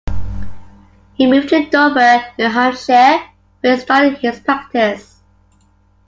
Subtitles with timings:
[1.13, 3.21] He moved to Dover, New Hampshire
[3.59, 5.21] where he started his practice.